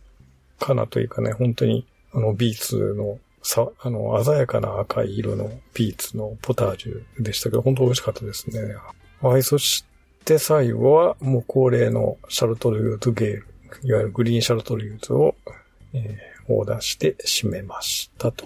[0.60, 8.76] 赤なというかね、本当に、あの、ビーツの、さ、あの、鮮やかな赤い色のビーツのポタージュでしたけど、本当美味しかったですね。
[9.20, 9.84] はい、そし
[10.24, 13.46] て最後は、もう恒例のシャルトルユーズゲール、
[13.82, 15.34] いわゆるグリーンシャルトルユーズを、
[15.92, 18.44] えーオーダーして締めましたと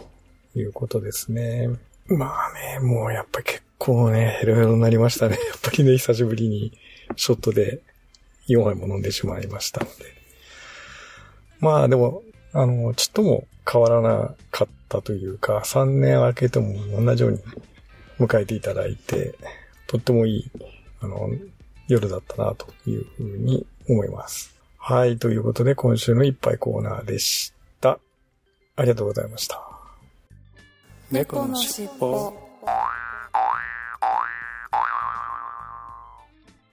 [0.54, 1.70] いうことですね。
[2.06, 5.36] まあね、もうやっぱり結構ね、ヘロヘロになりましたね。
[5.48, 6.72] やっぱりね、久しぶりに
[7.16, 7.80] ショットで
[8.48, 9.92] 4杯も飲んでしまいましたので。
[11.60, 17.38] まあでも、あの、ちっとも変わらなかったというか、3年空けても同じように
[18.20, 19.34] 迎えていただいて、
[19.86, 20.50] とってもいい、
[21.00, 21.30] あの、
[21.88, 24.54] 夜だったなというふうに思います。
[24.78, 25.18] はい。
[25.18, 27.98] ということで、今週の一杯コーナーでした。
[28.76, 29.60] ありがとうございました。
[31.10, 32.32] 猫のしっぽ。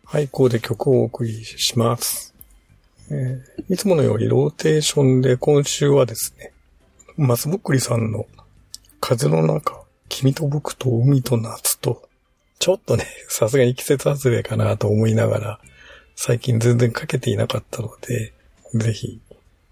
[0.04, 2.36] はい、ここで曲をお送りします。
[3.10, 6.52] えー、いつものようにローテーションで今週はですね、
[7.18, 8.26] 松ぼっくりさんの
[9.00, 12.10] 風の中、君と僕と海と夏と
[12.62, 15.60] ちょっとね、 さすがに季節外れかなと思いながら、
[16.16, 18.34] 最近全然かけていなかったので、
[18.76, 19.20] ぜひ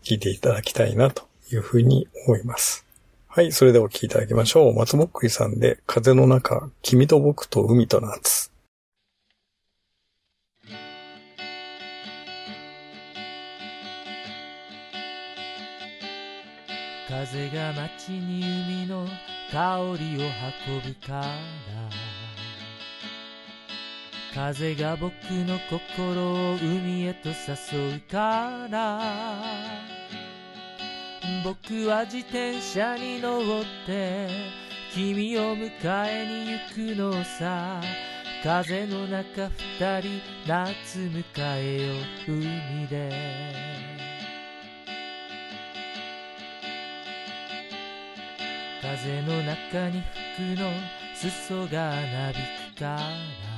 [0.01, 2.85] 聴いていただきたいなというふうに思います。
[3.27, 4.75] はい、それではお聴いていただきましょう。
[4.75, 8.51] 松ぼっくりさんで風の中、君と僕と海と夏。
[17.07, 19.05] 風が街に海の
[19.51, 20.25] 香りを
[20.67, 22.08] 運ぶから
[24.33, 29.01] 風が僕の心を海へと誘うから。
[31.43, 34.27] 僕は自転車に乗って
[34.93, 35.69] 君を迎
[36.05, 37.81] えに行くのさ。
[38.43, 41.23] 風の中二人夏迎
[41.57, 41.93] えよ
[42.27, 43.09] う海で。
[48.81, 50.03] 風の中に
[50.35, 50.71] 服の
[51.15, 52.37] 裾がなび
[52.75, 53.48] くから。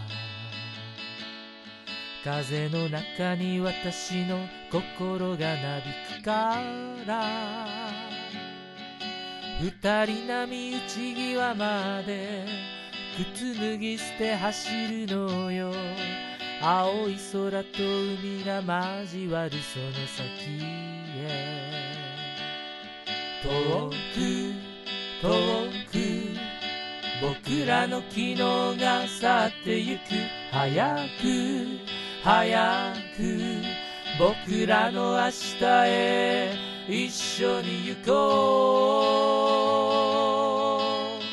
[2.24, 5.84] 風の中に私の心がなび
[6.20, 6.62] くか
[7.08, 7.68] ら
[9.60, 12.46] 二人波打ち際まで
[13.18, 15.74] 靴脱ぎ捨て走るのよ。
[16.62, 18.62] 青い空と海が
[19.02, 20.64] 交わるその先
[21.18, 21.82] へ。
[23.42, 23.94] 遠く
[25.22, 25.28] 遠
[25.92, 25.96] く
[27.22, 30.02] 僕らの昨日が去ってゆく。
[30.52, 33.40] 早く早く
[34.20, 35.56] 僕らの明日
[35.88, 36.54] へ
[36.88, 39.32] 一緒に行こ
[41.20, 41.24] う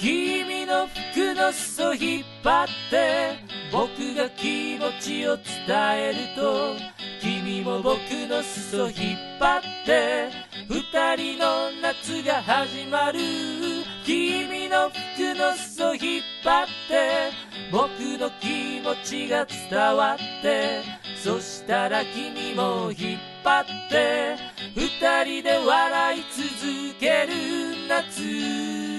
[0.00, 3.34] 君の服の裾引っ張って
[3.70, 6.74] 僕が気持ちを伝えると
[7.20, 8.94] 君も僕の裾引っ
[9.38, 10.30] 張って
[10.70, 13.18] 二人の夏が始まる
[14.04, 17.30] 君の服の裾引っ張って
[17.72, 17.88] 僕
[18.18, 20.82] の気持ちが伝わって
[21.16, 24.36] そしたら君も引っ張って
[24.76, 28.93] 二人で笑い続ける夏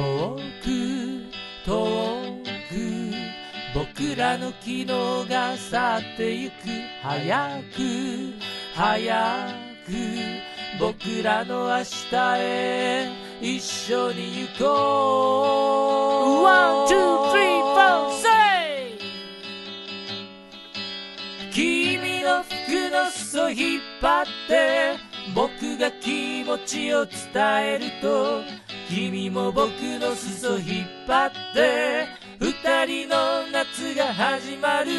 [0.00, 0.70] 遠く
[1.66, 3.12] 遠く
[3.74, 4.86] 僕らの昨日
[5.28, 6.54] が去ってゆく
[7.02, 8.32] 早く
[8.74, 9.48] 早
[9.84, 9.92] く
[10.80, 13.10] 僕らの明日へ
[13.42, 16.96] 一緒に行こう One, two,
[17.32, 18.98] three, four, say!
[21.52, 24.96] 君の服の裾引っ張って
[25.34, 28.59] 僕が気持ちを伝えると
[28.90, 32.08] 君も僕の裾引っ張って
[32.40, 34.90] 二人の夏が始まる。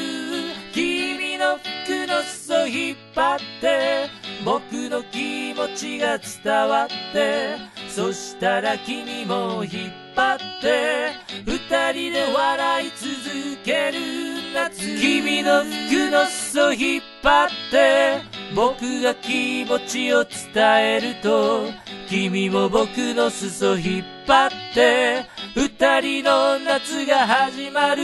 [0.73, 4.07] 君の服の裾引っ張って
[4.45, 7.57] 僕の気持ちが伝わって
[7.89, 11.11] そしたら君も引っ張って
[11.45, 15.01] 二人で笑い続ける夏。
[15.01, 21.67] 君の服の裾引っ張って僕が気持ちを伝えると
[22.09, 28.03] 君も僕の裾引っ張って二人の夏が始まる。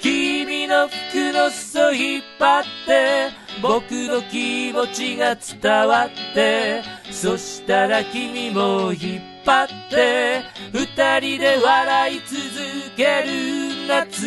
[0.00, 3.28] 君の服の裾引っ張って
[3.60, 10.86] 僕の気持ちが伝わってそしたら君も引っ張って二
[11.20, 14.26] 人で笑い続ける夏。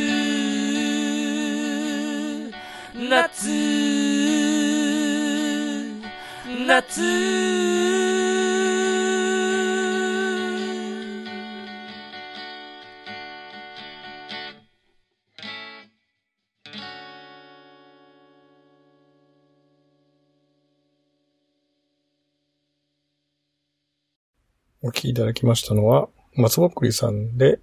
[3.10, 4.13] 夏。
[6.68, 7.02] 夏
[24.82, 27.60] お聴きいただきましたのは、松ぼっくりさんで、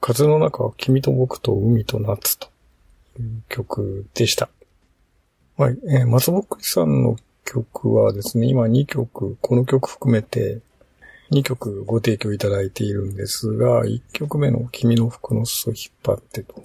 [0.00, 2.48] 風の中は君と僕と海と夏と
[3.18, 4.48] いう曲でした。
[5.56, 7.16] はい、えー松ぼっくりさんの
[7.48, 10.60] 曲はですね、今2曲、この曲含めて
[11.30, 16.62] 2曲ご提供いただいているんですが、1曲目の君の服の裾引っ張ってと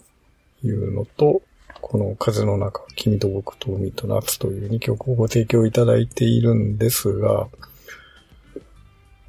[0.64, 1.42] いうのと、
[1.82, 7.48] この風の中、君と僕と海と夏という2曲をご提供いただいているんですが、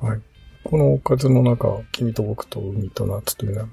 [0.00, 0.20] はい。
[0.64, 3.68] この風の中、君と僕と海と夏というのは、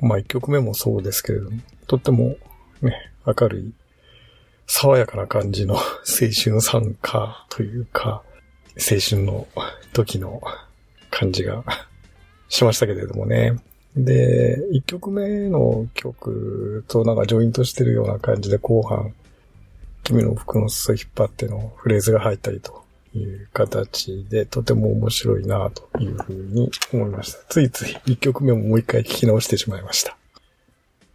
[0.00, 2.36] まあ1曲目もそうですけれども、とっても
[2.80, 3.72] ね、明るい、
[4.68, 5.74] 爽やかな感じの
[6.06, 8.22] 青春参加というか、
[8.76, 9.48] 青春の
[9.92, 10.40] 時の
[11.10, 11.64] 感じが
[12.48, 13.56] しましたけれどもね。
[13.96, 19.14] で、一曲目の曲となんかジョイントしてるような感じで後半、
[20.04, 27.38] 君の服の裾引っ張ってのフレーズが入ったりという形でとても面白いなというふうに思いました。
[27.48, 30.16] ついつい一曲目ももう一回聞き直してしまいました。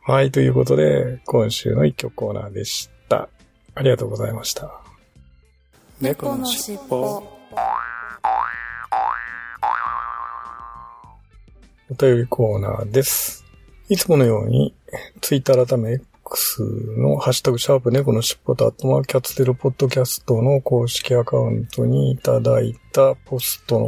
[0.02, 2.93] はい、ということで、今週の一曲コーナーでした。
[3.76, 4.72] ありがとうございました。
[6.00, 7.24] 猫のしっぽ。
[11.90, 13.44] お便りコーナーです。
[13.90, 14.74] いつものように、
[15.22, 16.64] ツイッター改め X
[16.98, 23.86] のハッシュタグシャープ猫のしっぽとアットマークキャッツテルポッドキャストの公式アカウントにいただいたポストの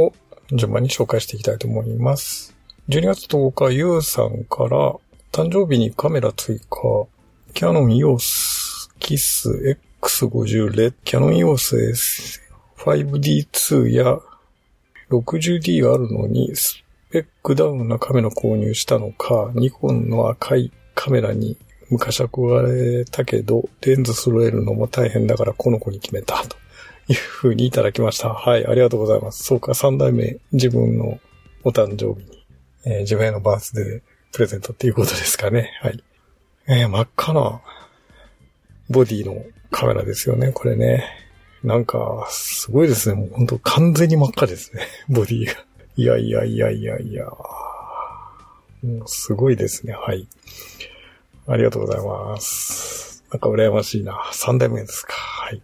[0.00, 0.12] を
[0.52, 2.54] 順番に紹介していきたいと思います。
[2.88, 4.94] 12月10日、ゆうさんから、
[5.32, 7.06] 誕生日にカメラ追加、
[7.54, 8.47] キャノン EOS
[8.98, 9.50] キス
[10.00, 11.94] X50 レッドキャノン EOS
[12.76, 14.18] S5D2 や
[15.10, 21.56] 60D があるのに、スペックダウンなカメラ購入したのか、ニコンの赤いカメラに
[21.90, 26.56] 昔憧れたけど、レンズ揃えるのも大変だからこの子に決めた、と
[27.08, 28.28] いう風にいただきました。
[28.28, 29.44] はい、ありがとうございます。
[29.44, 31.18] そうか、三代目、自分の
[31.64, 32.46] お誕生日に、
[32.84, 35.70] えー自分へのバースデープレゼントっていうことですかね。
[35.80, 36.02] はい。
[36.66, 37.62] えー真っ赤な
[38.90, 41.04] ボディのカメラですよね、これね。
[41.62, 43.16] なんか、すごいですね。
[43.16, 44.86] もう本当完全に真っ赤ですね。
[45.08, 45.52] ボディが。
[45.96, 47.26] いやいやいやいやいや。
[47.26, 47.44] も
[48.82, 49.92] うすごいですね。
[49.92, 50.28] はい。
[51.46, 53.24] ありがとうございます。
[53.30, 54.30] なんか羨ましいな。
[54.32, 55.14] 三代目ですか。
[55.14, 55.60] はい。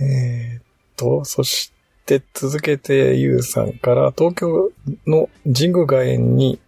[0.00, 0.62] えーっ
[0.96, 1.72] と、そし
[2.04, 4.70] て続けてゆうさんから東京
[5.06, 6.58] の神宮外苑に、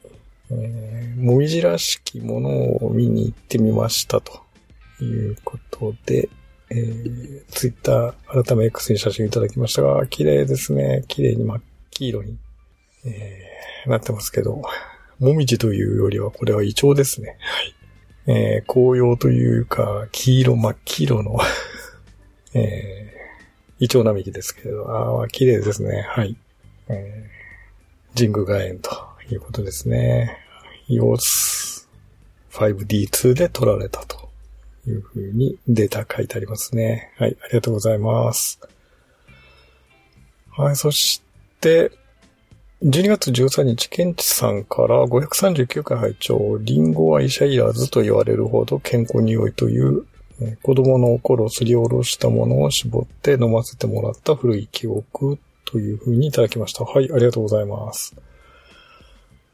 [0.51, 4.44] えー、もみじらしきものを見に行ってみましたと
[4.99, 6.29] ということで、
[6.71, 11.05] えー、ツイッター改め X に写真いただきましたが、綺麗ですね。
[11.09, 12.39] 綺麗に真っ黄色に、
[13.05, 14.63] えー、なってますけど、
[15.21, 17.37] もみじというよりはこれはイチョウですね。
[17.41, 17.75] はい。
[18.27, 21.39] えー、紅葉というか、黄色、真っ黄色の、
[22.55, 26.07] えー、イチョウ並木ですけれど、ああ、綺麗ですね。
[26.09, 26.37] はい。
[26.89, 28.91] えー、神宮外苑と
[29.31, 30.39] いうことですね。
[30.89, 31.87] EOS
[32.53, 34.24] 5D2 で撮られたと
[34.91, 37.13] いうふうにデータ書いてありますね。
[37.19, 38.61] はい、ありがとうございます。
[40.51, 41.23] はい、そし
[41.61, 41.91] て、
[42.83, 50.05] 12月13日、ケンチさんから539回拝聴リンゴは医者いらずと言われるほど健康に良いという、
[50.63, 56.85] 子供の頃すりおろしたものを絞って飲ませてもらった古い記憶というふうにいただきました。
[56.85, 58.15] はい、ありがとうございます。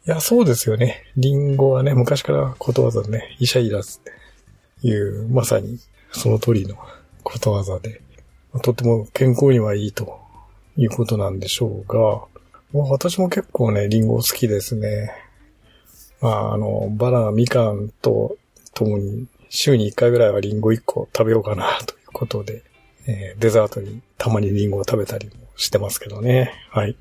[0.06, 1.04] いや、そうですよね。
[1.16, 4.12] リンゴはね、昔からことわざね、医者いらずって
[4.82, 5.78] いう、まさに
[6.12, 6.76] その通りの
[7.22, 8.00] ことわざで、
[8.62, 10.20] とっても健康にはいいと
[10.76, 12.22] いうことなんでしょうが、
[12.72, 15.10] 私も結構ね、リンゴ好きですね。
[16.20, 18.36] まあ、あの、バナナ、みかんと
[18.74, 22.62] ともに、週に1回ぐらいはリンゴ1個食べようかな、ということで、
[23.06, 26.52] えーデザートにたまにリンゴを食べたりもしてますけどね。
[26.70, 26.96] はい。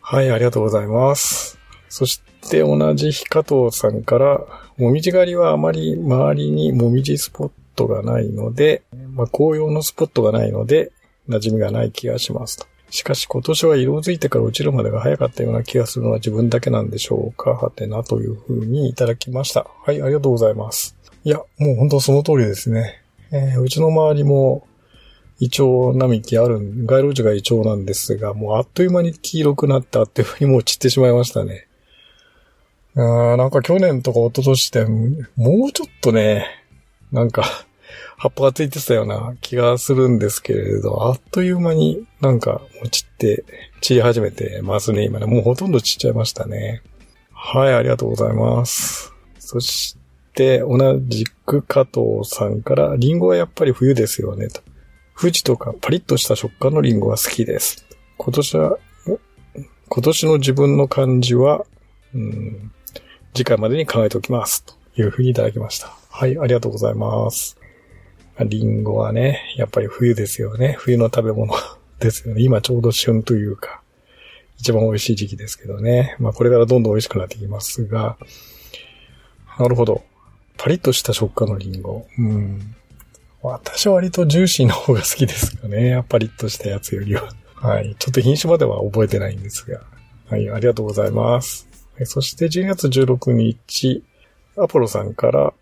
[0.00, 1.58] はい、ありがとうございます。
[1.88, 4.40] そして同じ日加藤さんから、
[4.76, 8.82] もみじ狩りはあまり周りにもみじスポットがないので、
[9.14, 10.92] まあ、紅葉のスポットがないので、
[11.28, 12.66] 馴染みがない気がしますと。
[12.90, 19.66] しかし今年は色づいてから落ちるまでが早かったような気がするのは自分だけなんでしょうかはてなというふうにいただきました。
[19.84, 20.96] はい、ありがとうございます。
[21.24, 23.02] いや、もう本当その通りですね。
[23.32, 24.66] えーうちの周りも、
[25.40, 31.66] イチョウ並木ある、街路樹がイチョウなんですが、もうあっという間に黄色くなってあっという間にもう散ってしまいましたね。
[32.96, 36.46] あなんか去年とか一昨年でもうちょっとね、
[37.12, 37.44] なんか、
[38.16, 43.44] 葉っぱがついてたような気がするんですけれど、あっという間になんかもう散って、
[43.80, 45.26] 散り始めてますね、今ね。
[45.26, 46.82] もうほとんど散っちゃいましたね。
[47.32, 49.12] はい、ありがとうございます。
[49.38, 49.96] そし
[50.34, 54.62] て、同じく加藤さんから、リンゴはやっぱり冬ですよね、と。
[55.20, 57.86] 富士とかパリッとした食感のリンゴが好きです。
[58.16, 58.78] 今年は、
[59.88, 61.66] 今年の自分の漢字は、
[62.14, 62.72] うん、
[63.34, 64.64] 次回までに考えておきます。
[64.64, 65.92] というふうにいただきました。
[66.08, 67.58] はい、ありがとうございます。
[68.38, 70.76] リンゴはね、やっぱり冬ですよね。
[70.78, 71.52] 冬の食べ物。
[71.98, 72.42] ですよね。
[72.42, 73.82] 今ちょうど旬というか、
[74.58, 76.14] 一番美味しい時期ですけどね。
[76.20, 78.16] まあこれからどんどん美味しくなってきますが、
[79.58, 80.04] なるほど。
[80.56, 82.06] パリッとした食感のリンゴ。
[82.16, 82.76] うん。
[83.42, 86.04] 私は割とジューシーな方が好きですかね。
[86.08, 87.28] パリッとしたやつよりは。
[87.56, 87.96] はい。
[87.98, 89.80] ちょっと品種までは覚えてないんですが。
[90.30, 90.48] はい。
[90.50, 91.73] ありがとうございます。
[92.04, 94.02] そして12月16日、
[94.56, 95.54] アポロさんから、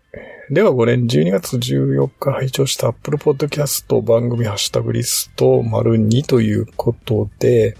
[0.49, 7.75] 令和5年12月14日拝聴した Apple Podcast 番組ハッシュタグリスト丸2ということで、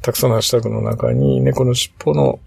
[0.00, 2.40] たくさんのハッシュタグの中に猫の尻尾の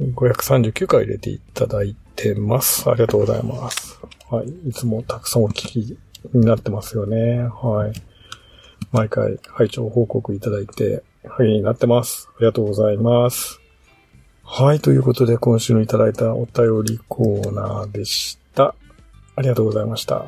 [0.00, 2.88] 539回入れていただいてます。
[2.88, 4.00] ありがとうございます。
[4.30, 4.48] はい。
[4.68, 5.98] いつもたくさんお聞き
[6.32, 7.42] になってますよね。
[7.42, 7.92] はい。
[8.90, 11.02] 毎回拝聴報告いただいて、
[11.38, 12.28] 励みになってます。
[12.36, 13.61] ありがとうございます。
[14.54, 14.80] はい。
[14.80, 18.74] ということで、今週のいただいたお便りコーナーでした。
[19.34, 20.26] ありがとうございました。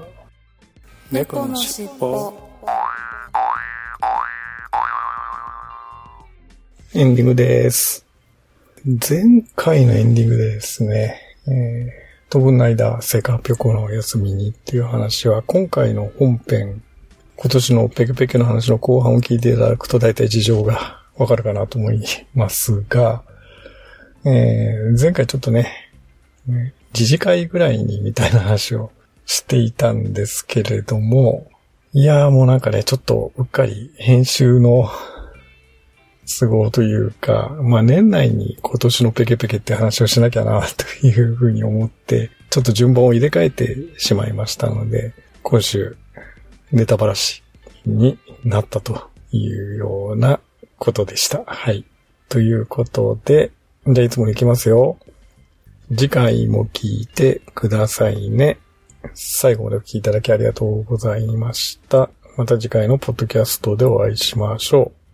[1.13, 2.33] 猫のしっぽ
[6.95, 8.07] エンディングです。
[8.87, 16.83] 前回のエンディングでですね、えー、飛ぶの間、成果発表校のお休みにっていう話は、今回の本編、
[17.37, 22.03] 今年のペケペケの話の後半を聞いていただくと大体事情がわかるかなと思い
[22.35, 23.23] ますが、
[24.25, 25.91] えー、前回ちょっとね、
[26.95, 28.91] 自治会ぐらいにみたいな話を
[29.27, 31.47] していたんですけれども、
[31.93, 34.91] いやーもうなんかね、ちょっとうっかり編集の
[36.27, 45.13] 都合というか、まあ年内に今年のペケペケって話をしなきゃなというふうに思って、ちょっと順番を入れ替えてしまいましたので、
[45.43, 45.97] 今週
[46.73, 47.43] ネタばらし
[47.85, 50.41] になったというような
[50.79, 51.45] ことでした。
[51.45, 51.85] はい。
[52.29, 53.53] ということで、
[53.87, 54.97] じゃあいつものいきますよ。
[55.91, 58.59] 次回も聞いてくださいね。
[59.13, 62.09] 最後までお聞きいただきありがとうございました。
[62.39, 65.05] また次回のポッドキャストでお会いしましょう。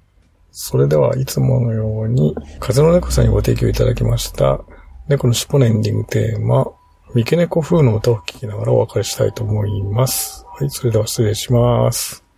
[0.52, 4.60] それではいつものように、風の猫さんにご提供いただきました、
[5.08, 6.70] 猫の尻尾のエンディングテーマ、
[7.12, 10.46] 三毛猫風の歌を聴きながらお別れしたいと思います。
[10.46, 12.29] はい、それでは失礼します。